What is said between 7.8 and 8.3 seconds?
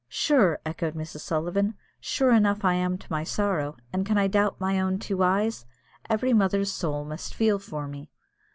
me!"